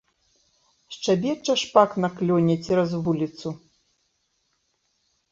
Шчабеча 0.93 1.55
шпак 1.63 1.91
на 2.05 2.09
клёне 2.21 2.55
цераз 2.69 2.91
вуліцу. 3.07 3.47